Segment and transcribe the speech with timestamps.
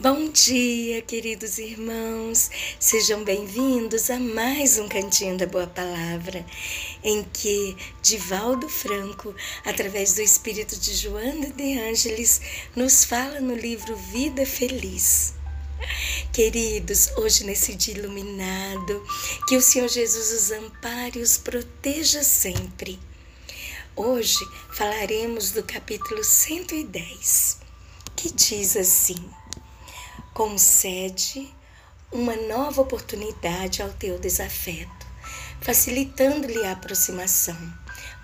[0.00, 2.52] Bom dia, queridos irmãos.
[2.78, 6.46] Sejam bem-vindos a mais um Cantinho da Boa Palavra,
[7.02, 9.34] em que Divaldo Franco,
[9.64, 12.40] através do espírito de Joana de Ângeles,
[12.76, 15.34] nos fala no livro Vida Feliz.
[16.32, 19.04] Queridos, hoje nesse dia iluminado,
[19.48, 23.00] que o Senhor Jesus os ampare e os proteja sempre.
[23.96, 24.38] Hoje
[24.76, 27.58] falaremos do capítulo 110,
[28.14, 29.16] que diz assim:
[30.38, 31.52] concede
[32.12, 35.04] uma nova oportunidade ao teu desafeto,
[35.60, 37.58] facilitando-lhe a aproximação.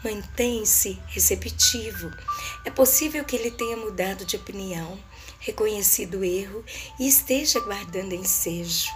[0.04, 2.08] Mantém-se receptivo.
[2.64, 4.96] É possível que ele tenha mudado de opinião,
[5.40, 6.64] reconhecido o erro
[7.00, 8.92] e esteja guardando ensejo.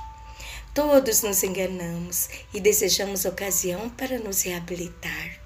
[0.73, 5.41] Todos nos enganamos e desejamos ocasião para nos reabilitar.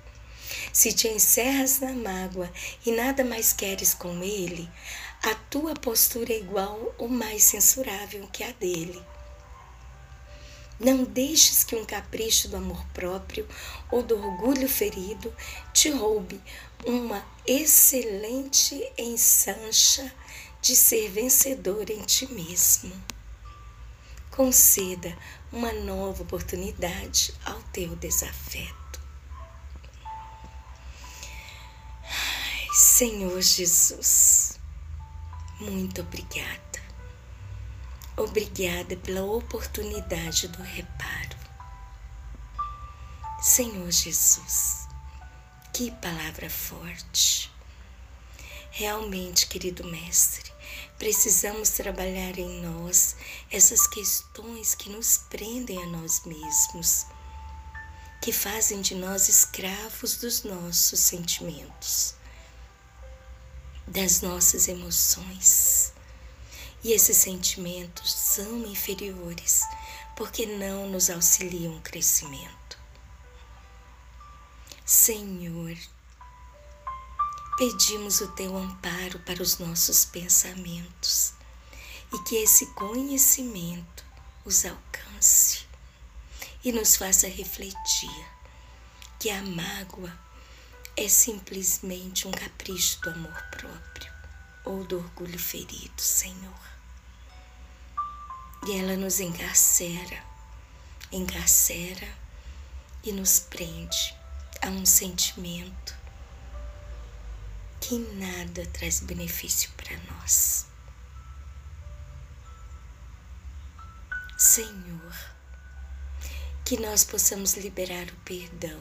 [0.74, 2.52] Se te encerras na mágoa
[2.84, 4.68] e nada mais queres com ele,
[5.22, 9.00] a tua postura é igual ou mais censurável que a dele.
[10.80, 13.47] Não deixes que um capricho do amor próprio
[13.88, 15.32] ou do orgulho ferido
[15.72, 16.41] te roube
[16.84, 20.12] uma excelente ensancha
[20.60, 22.92] de ser vencedor em ti mesmo.
[24.32, 25.16] Conceda
[25.52, 29.00] uma nova oportunidade ao teu desafeto.
[32.02, 34.61] Ai, Senhor Jesus
[35.62, 36.82] muito obrigada.
[38.16, 41.36] Obrigada pela oportunidade do reparo.
[43.41, 44.88] Senhor Jesus,
[45.72, 47.50] que palavra forte.
[48.70, 50.52] Realmente, querido Mestre,
[50.98, 53.16] precisamos trabalhar em nós
[53.50, 57.06] essas questões que nos prendem a nós mesmos,
[58.20, 62.14] que fazem de nós escravos dos nossos sentimentos
[63.86, 65.92] das nossas emoções.
[66.84, 69.62] E esses sentimentos são inferiores
[70.16, 72.78] porque não nos auxiliam o crescimento.
[74.84, 75.76] Senhor,
[77.56, 81.32] pedimos o teu amparo para os nossos pensamentos
[82.12, 84.04] e que esse conhecimento
[84.44, 85.64] os alcance
[86.64, 88.26] e nos faça refletir
[89.19, 90.12] que a mágoa
[90.97, 94.12] é simplesmente um capricho do amor próprio
[94.64, 96.60] ou do orgulho ferido, Senhor.
[98.66, 100.22] E ela nos encarcera,
[101.10, 102.08] encarcera
[103.02, 104.16] e nos prende
[104.60, 105.97] a um sentimento
[107.81, 110.66] que nada traz benefício para nós.
[114.38, 115.14] Senhor,
[116.72, 118.81] que nós possamos liberar o perdão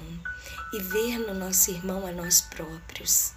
[0.71, 3.33] e ver no nosso irmão a nós próprios.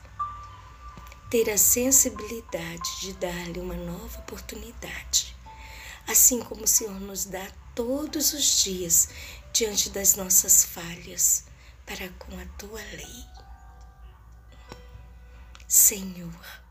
[1.28, 5.34] Ter a sensibilidade de dar-lhe uma nova oportunidade,
[6.06, 7.44] assim como o Senhor nos dá
[7.74, 9.08] todos os dias
[9.52, 11.46] diante das nossas falhas,
[11.84, 13.24] para com a tua lei.
[15.66, 16.62] Senhor,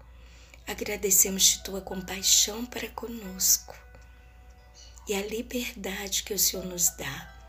[0.66, 3.76] agradecemos de tua compaixão para conosco
[5.06, 7.43] e a liberdade que o Senhor nos dá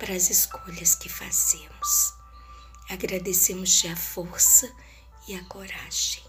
[0.00, 2.14] para as escolhas que fazemos.
[2.88, 4.74] Agradecemos-te a força
[5.28, 6.24] e a coragem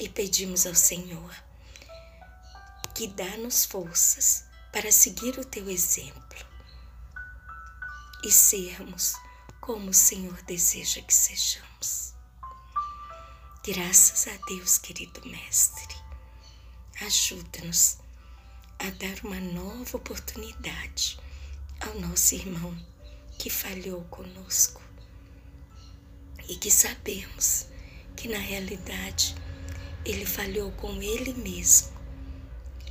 [0.00, 1.32] e pedimos ao Senhor
[2.92, 6.44] que dá-nos forças para seguir o teu exemplo
[8.24, 9.14] e sermos
[9.60, 12.12] como o Senhor deseja que sejamos.
[13.64, 15.94] Graças a Deus, querido Mestre,
[17.00, 17.98] ajuda-nos
[18.80, 21.16] a dar uma nova oportunidade
[21.86, 22.76] ao nosso irmão
[23.38, 24.80] que falhou conosco
[26.48, 27.66] e que sabemos
[28.16, 29.34] que na realidade
[30.04, 31.92] ele falhou com ele mesmo,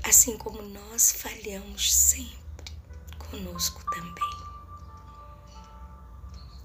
[0.03, 2.73] assim como nós falhamos sempre
[3.17, 4.41] conosco também.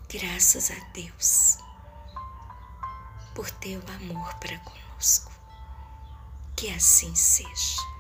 [0.09, 1.59] Graças a Deus
[3.35, 5.31] por teu amor para conosco.
[6.57, 7.96] Que assim seja.